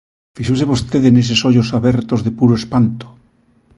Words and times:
Fixouse 0.37 0.69
vostede 0.71 1.09
neses 1.15 1.39
ollos 1.49 1.69
abertos 1.77 2.19
de 2.25 2.31
puro 2.39 2.53
espanto? 2.61 3.05